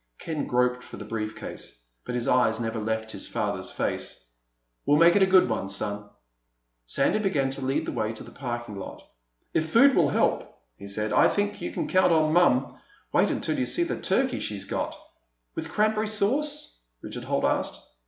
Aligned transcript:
Ken 0.17 0.47
groped 0.47 0.81
for 0.83 0.97
the 0.97 1.05
brief 1.05 1.35
case, 1.35 1.83
but 2.07 2.15
his 2.15 2.27
eyes 2.27 2.59
never 2.59 2.79
left 2.81 3.11
his 3.11 3.27
father's 3.27 3.69
face. 3.69 4.25
"We'll 4.83 4.97
make 4.97 5.15
it 5.15 5.21
a 5.21 5.27
good 5.27 5.47
one, 5.47 5.69
son." 5.69 6.09
Sandy 6.87 7.19
began 7.19 7.51
to 7.51 7.61
lead 7.63 7.85
the 7.85 7.91
way 7.91 8.11
to 8.13 8.23
the 8.23 8.31
parking 8.31 8.77
lot. 8.77 9.07
"If 9.53 9.69
food 9.69 9.95
will 9.95 10.09
help," 10.09 10.57
he 10.75 10.87
said, 10.87 11.13
"I 11.13 11.27
think 11.27 11.61
you 11.61 11.71
can 11.71 11.87
count 11.87 12.11
on 12.11 12.33
Mom. 12.33 12.79
Wait 13.13 13.29
until 13.29 13.59
you 13.59 13.67
see 13.67 13.83
the 13.83 14.01
turkey 14.01 14.39
she's 14.39 14.65
got!" 14.65 14.97
"With 15.53 15.69
cranberry 15.69 16.07
sauce?" 16.07 16.79
Richard 17.03 17.25
Holt 17.25 17.45
asked. 17.45 17.79